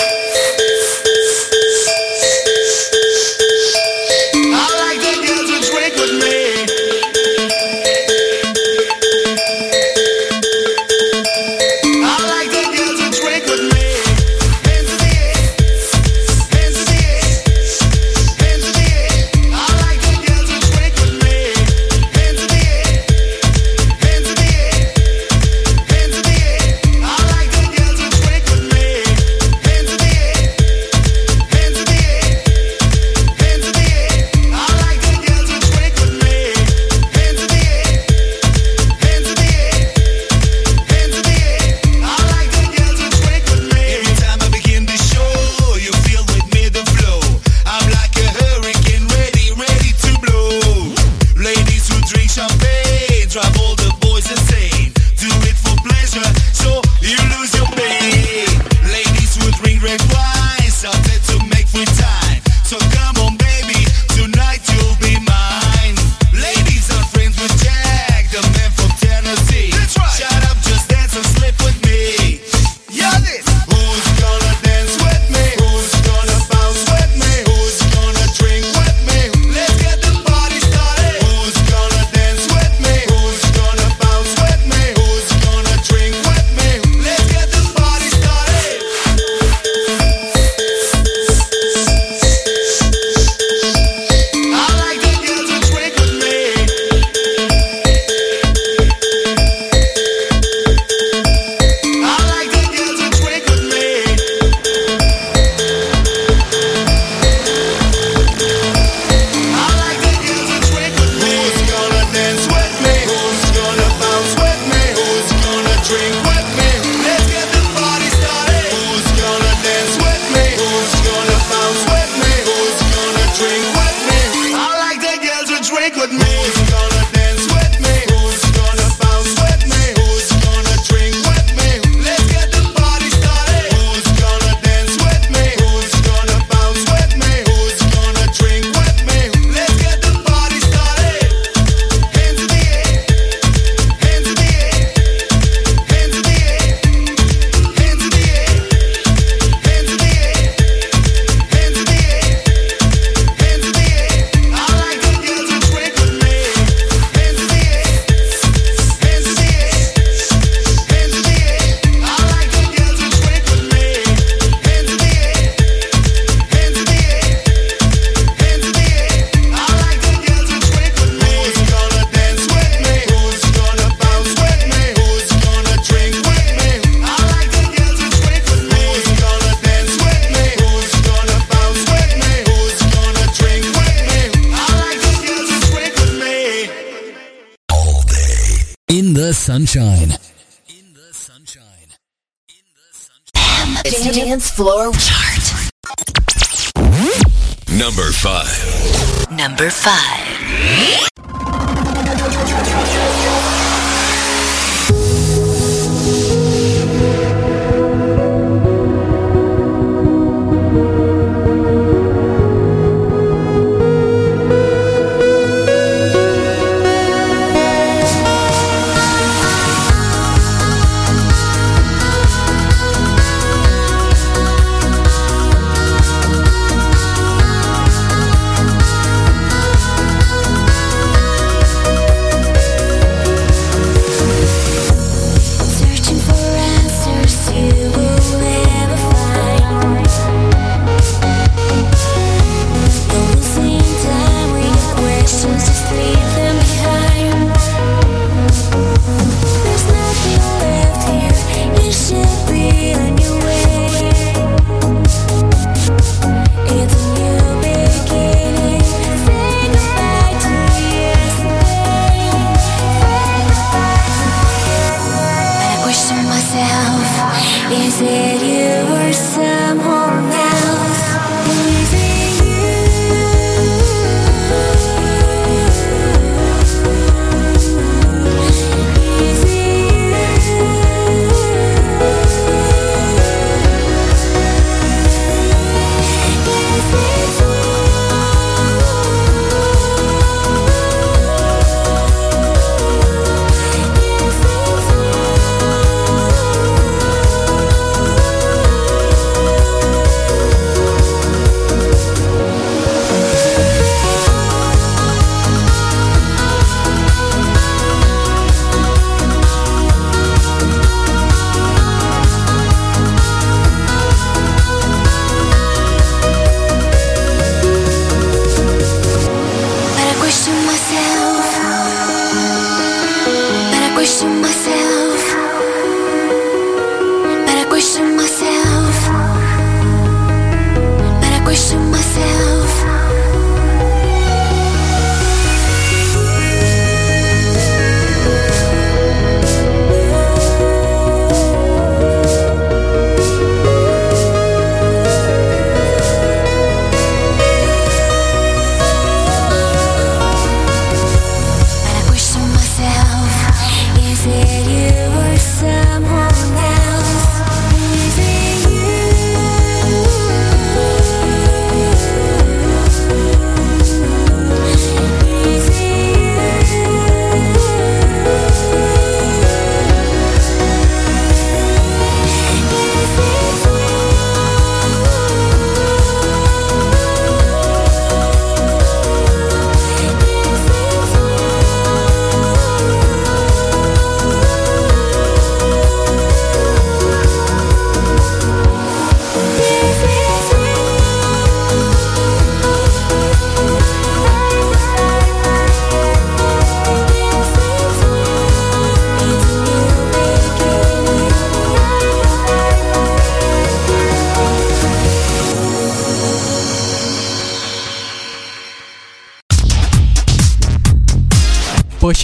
Is 266.59 268.01
it 268.01 268.41
you 268.41 268.96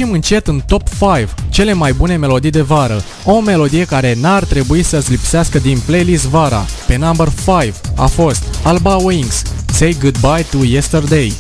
Pășim 0.04 0.16
încet 0.18 0.48
în 0.48 0.62
top 0.68 0.82
5, 0.88 1.30
cele 1.50 1.74
mai 1.74 1.94
bune 1.94 2.16
melodii 2.16 2.50
de 2.50 2.62
vară. 2.62 3.04
O 3.26 3.40
melodie 3.40 3.86
care 3.86 4.16
n-ar 4.20 4.44
trebui 4.44 4.84
să-ți 4.84 5.12
lipsească 5.12 5.60
din 5.60 5.80
playlist 5.86 6.26
vara. 6.26 6.66
Pe 6.88 6.96
number 6.96 7.28
5 7.62 7.74
a 7.96 8.06
fost 8.06 8.44
Alba 8.64 8.96
Wings, 8.96 9.42
Say 9.74 9.98
Goodbye 10.02 10.46
to 10.52 10.58
Yesterday. 10.66 11.34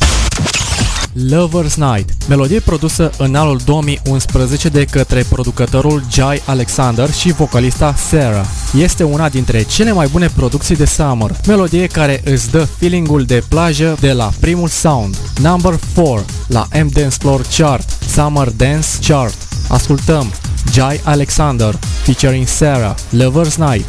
Lover's 1.14 1.74
Night, 1.76 2.10
melodie 2.28 2.60
produsă 2.60 3.12
în 3.18 3.36
anul 3.36 3.60
2011 3.66 4.70
de 4.70 4.86
către 4.86 5.26
producătorul 5.30 6.04
Jai 6.12 6.42
Alexander 6.46 7.12
și 7.12 7.32
vocalista 7.32 7.96
Sarah. 8.10 8.46
Este 8.78 9.04
una 9.04 9.30
dintre 9.30 9.62
cele 9.62 9.92
mai 9.92 10.08
bune 10.08 10.30
producții 10.36 10.76
de 10.76 10.86
summer, 10.86 11.32
melodie 11.48 11.88
care 11.88 12.22
îți 12.26 12.52
dă 12.52 12.64
feelingul 12.64 13.24
de 13.24 13.44
plajă 13.50 13.98
de 14.00 14.12
la 14.12 14.32
primul 14.40 14.68
sound. 14.68 15.18
Number 15.42 15.80
4 15.94 16.26
la 16.48 16.68
M 16.72 16.90
Dance 16.94 17.16
Floor 17.20 17.42
Chart, 17.58 17.90
Summer 18.08 18.50
Dance 18.50 18.88
Chart. 19.08 19.36
Ascultăm 19.68 20.32
Jai 20.74 21.02
Alexander 21.04 21.80
featuring 22.04 22.48
Sarah, 22.48 22.96
Lover's 22.96 23.56
Night. 23.56 23.86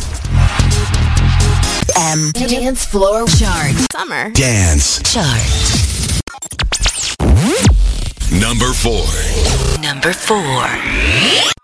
M 2.14 2.30
Dance 2.32 2.80
Floor 2.88 3.22
Chart. 3.40 3.74
Summer. 3.90 4.30
Dance. 4.32 5.00
Chart. 5.12 5.83
Number 8.30 8.72
4. 8.72 9.80
Number 9.80 10.12
4. 10.12 11.63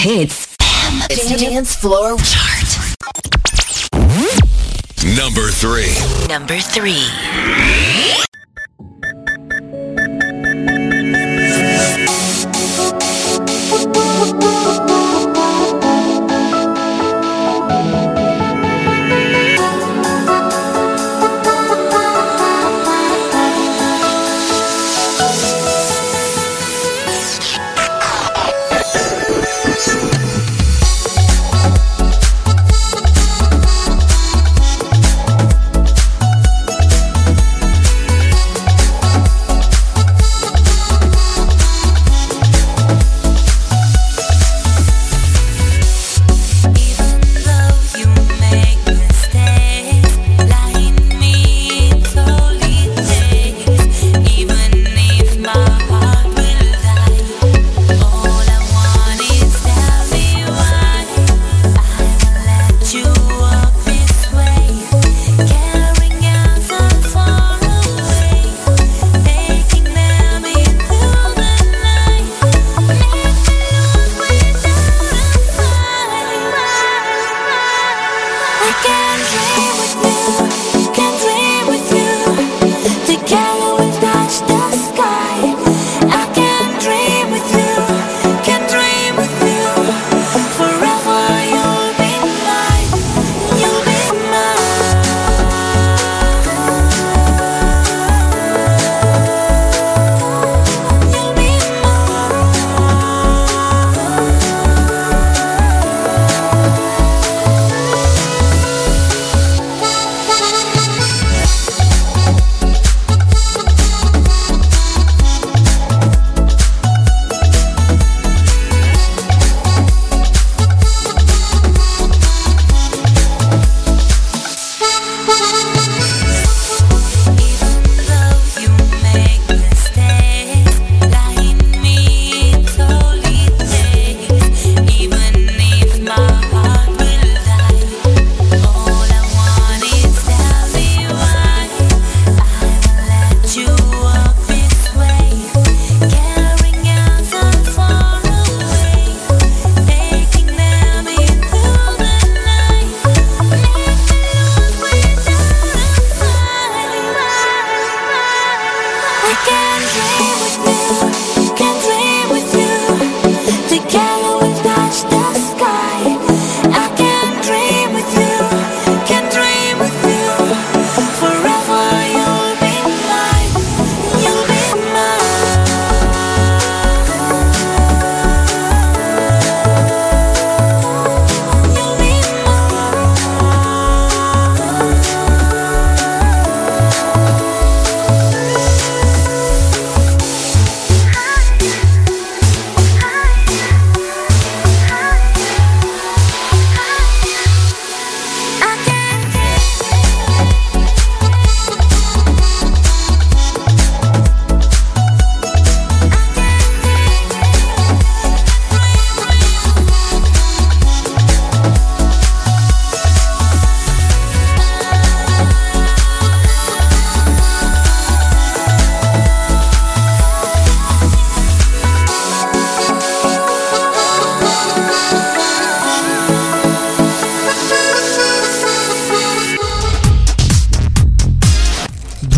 Hits. 0.00 0.56
Dance 1.38 1.76
Floor 1.76 2.16
Chart. 2.16 2.68
Number 5.16 5.50
three. 5.50 5.92
Number 6.26 6.58
three. 6.58 7.89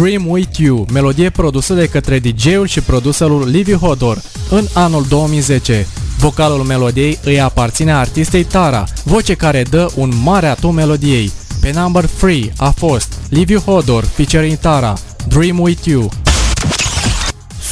Dream 0.02 0.26
With 0.26 0.58
You, 0.58 0.86
melodie 0.92 1.30
produsă 1.30 1.74
de 1.74 1.86
către 1.86 2.18
DJ-ul 2.18 2.66
și 2.66 2.80
produserul 2.80 3.48
Liviu 3.48 3.76
Hodor 3.76 4.22
în 4.50 4.66
anul 4.74 5.04
2010. 5.08 5.86
Vocalul 6.18 6.62
melodiei 6.62 7.18
îi 7.24 7.40
aparține 7.40 7.92
artistei 7.92 8.44
Tara, 8.44 8.84
voce 9.04 9.34
care 9.34 9.62
dă 9.70 9.90
un 9.94 10.12
mare 10.22 10.46
atu 10.46 10.70
melodiei. 10.70 11.32
Pe 11.60 11.72
number 11.74 12.06
3 12.06 12.52
a 12.56 12.70
fost 12.70 13.12
Liviu 13.28 13.58
Hodor 13.58 14.04
featuring 14.04 14.56
Tara, 14.56 14.94
Dream 15.28 15.58
With 15.58 15.84
You. 15.84 16.10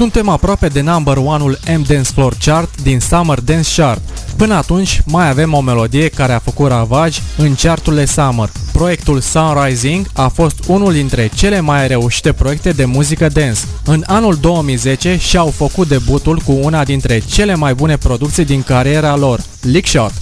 Suntem 0.01 0.29
aproape 0.29 0.69
de 0.69 0.81
number 0.81 1.17
1-ul 1.17 1.59
M-Dance 1.65 2.11
Floor 2.13 2.35
Chart 2.45 2.83
din 2.83 3.01
Summer 3.01 3.41
Dance 3.41 3.69
Chart. 3.77 4.01
Până 4.37 4.55
atunci 4.55 5.03
mai 5.07 5.29
avem 5.29 5.53
o 5.53 5.61
melodie 5.61 6.09
care 6.09 6.33
a 6.33 6.39
făcut 6.39 6.69
ravaj 6.69 7.19
în 7.37 7.55
charturile 7.55 8.05
Summer. 8.05 8.51
Proiectul 8.73 9.21
Sunrising 9.21 10.07
a 10.15 10.29
fost 10.29 10.65
unul 10.67 10.93
dintre 10.93 11.31
cele 11.35 11.61
mai 11.61 11.87
reușite 11.87 12.33
proiecte 12.33 12.73
de 12.73 12.85
muzică 12.85 13.29
dance. 13.29 13.61
În 13.85 14.05
anul 14.07 14.37
2010 14.41 15.19
și-au 15.19 15.49
făcut 15.49 15.89
debutul 15.89 16.39
cu 16.45 16.53
una 16.63 16.85
dintre 16.85 17.19
cele 17.19 17.55
mai 17.55 17.75
bune 17.75 17.97
producții 17.97 18.45
din 18.45 18.63
cariera 18.63 19.17
lor, 19.17 19.41
Lickshot. 19.61 20.13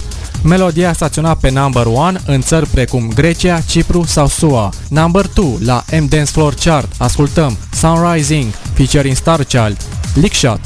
Melodia 0.43 0.89
a 0.89 0.93
staționat 0.93 1.37
pe 1.39 1.49
number 1.49 1.85
1 1.85 2.11
în 2.25 2.41
țări 2.41 2.67
precum 2.67 3.11
Grecia, 3.15 3.59
Cipru 3.59 4.03
sau 4.05 4.27
SUA. 4.27 4.69
Number 4.89 5.27
2 5.27 5.57
la 5.63 5.83
M-Dance 5.91 6.31
Floor 6.31 6.53
Chart 6.53 6.91
ascultăm 6.97 7.57
Sunrising 7.73 8.53
featuring 8.73 9.15
Starchild, 9.15 9.77
Lickshot. 10.13 10.59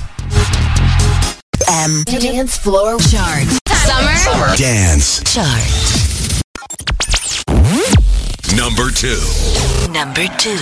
M 1.88 2.04
Dance 2.04 2.58
Floor 2.62 2.96
Chart. 3.12 3.48
Summer. 4.24 4.56
Dance. 4.58 5.22
Chart. 5.34 6.04
Number 8.56 8.92
two. 8.92 9.22
Number 9.92 10.28
two. 10.38 10.62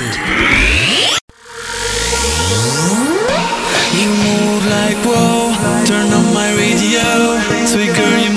You 3.93 4.09
move 4.09 4.65
like 4.67 4.97
whoa, 5.05 5.51
turn 5.85 6.13
on 6.13 6.33
my 6.33 6.49
radio. 6.55 7.01
Turn 7.67 8.30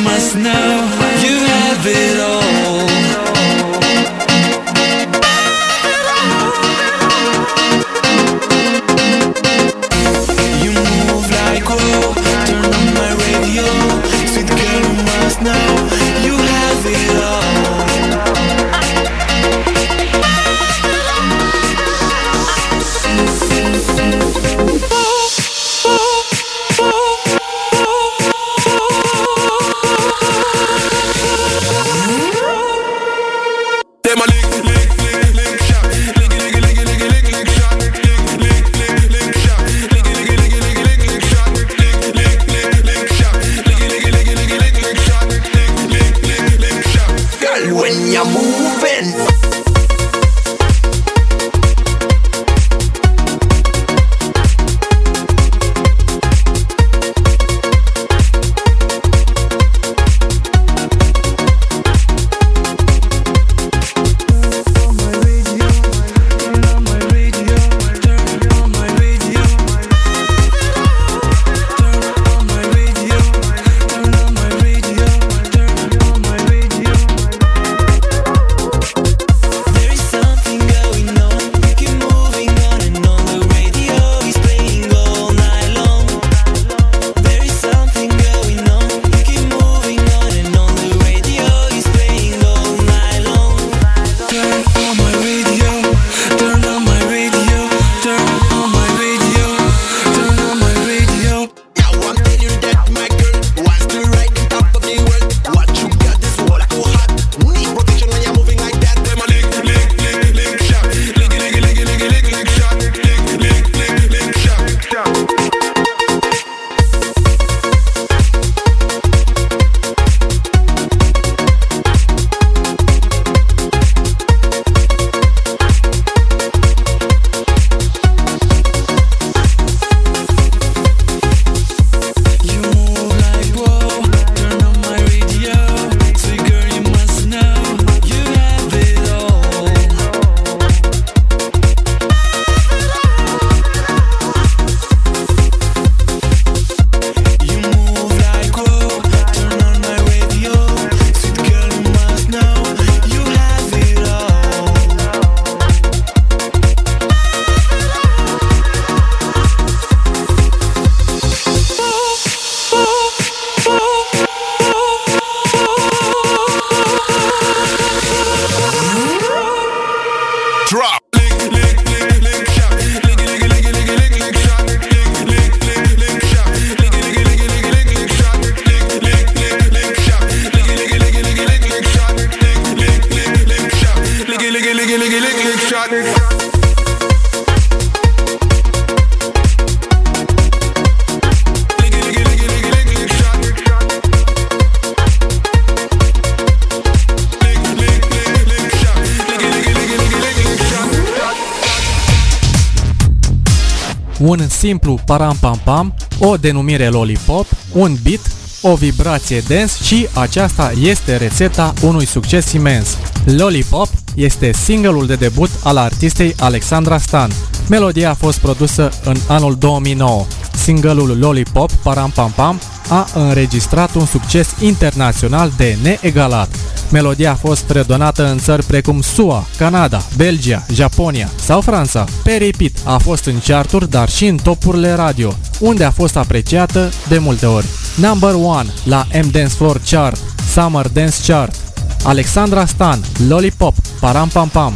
Un 204.65 204.70
simplu 204.70 204.99
param-pam-pam, 205.07 205.95
o 206.19 206.36
denumire 206.36 206.89
lollipop, 206.89 207.47
un 207.73 207.97
beat, 208.03 208.20
o 208.62 208.74
vibrație 208.74 209.43
dance 209.49 209.82
și 209.82 210.09
aceasta 210.15 210.73
este 210.81 211.16
rețeta 211.16 211.73
unui 211.82 212.07
succes 212.07 212.53
imens. 212.53 212.97
Lollipop 213.24 213.89
este 214.15 214.53
singleul 214.53 215.07
de 215.07 215.15
debut 215.15 215.51
al 215.65 215.77
artistei 215.77 216.35
Alexandra 216.39 216.99
Stan. 216.99 217.31
Melodia 217.69 218.11
a 218.11 218.15
fost 218.15 218.39
produsă 218.39 218.91
în 219.05 219.16
anul 219.28 219.55
2009. 219.55 220.27
Singleul 220.55 221.19
Lollipop 221.19 221.70
Param 221.73 222.11
Pam 222.11 222.31
Pam 222.31 222.61
a 222.89 223.06
înregistrat 223.15 223.94
un 223.94 224.06
succes 224.06 224.55
internațional 224.61 225.52
de 225.56 225.77
neegalat. 225.82 226.48
Melodia 226.90 227.31
a 227.31 227.35
fost 227.35 227.70
redonată 227.70 228.28
în 228.28 228.39
țări 228.39 228.65
precum 228.65 229.01
SUA, 229.01 229.47
Canada, 229.56 230.02
Belgia, 230.16 230.66
Japonia 230.73 231.31
sau 231.44 231.61
Franța. 231.61 232.05
Pe 232.23 232.31
repeat 232.31 232.73
a 232.85 232.98
fost 232.98 233.24
în 233.24 233.40
charturi, 233.47 233.90
dar 233.90 234.09
și 234.11 234.27
în 234.27 234.36
topurile 234.36 234.93
radio, 234.93 235.35
unde 235.61 235.85
a 235.85 235.90
fost 235.90 236.16
apreciată 236.16 236.90
de 237.09 237.19
multe 237.19 237.47
ori. 237.47 237.66
Number 237.97 238.35
1 238.35 238.65
la 238.85 239.06
M 239.23 239.31
Dance 239.31 239.55
Floor 239.55 239.81
Chart, 239.90 240.19
Summer 240.52 240.89
Dance 240.89 241.16
Chart. 241.27 241.55
Alexandra 242.02 242.66
Stan, 242.66 243.01
Lollipop, 243.28 243.74
Param 244.01 244.28
Pam 244.28 244.48
Pam. 244.48 244.74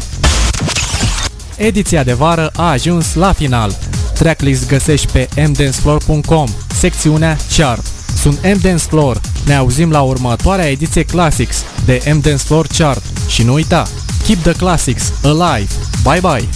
Ediția 1.57 2.03
de 2.03 2.13
vară 2.13 2.51
a 2.57 2.71
ajuns 2.71 3.15
la 3.15 3.33
final. 3.33 3.77
Tracklist 4.15 4.69
găsești 4.69 5.13
pe 5.13 5.29
mdancefloor.com, 5.37 6.49
secțiunea 6.79 7.37
Chart. 7.57 7.87
Sunt 8.21 8.41
M 8.43 8.59
Dance 8.61 8.85
Floor. 8.89 9.21
Ne 9.45 9.55
auzim 9.55 9.91
la 9.91 10.01
următoarea 10.01 10.71
ediție 10.71 11.03
Classics 11.03 11.57
de 11.85 12.03
M 12.05 12.21
Dance 12.21 12.43
Floor 12.45 12.67
Chart. 12.79 13.03
Și 13.29 13.43
nu 13.43 13.53
uita, 13.53 13.89
keep 14.27 14.43
the 14.43 14.53
classics 14.53 15.13
alive. 15.23 15.73
Bye 16.03 16.21
bye! 16.21 16.49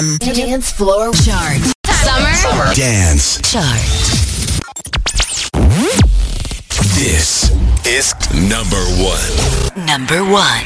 M 0.00 0.16
Dance 0.18 0.66
Floor 0.76 1.08
Chart. 1.26 1.60
Summer 2.42 2.74
Dance. 2.74 3.40
Chart. 3.52 4.14
This 6.94 7.50
is 7.98 8.14
number 8.32 8.84
one. 8.98 9.30
Number 9.86 10.22
one. 10.22 10.64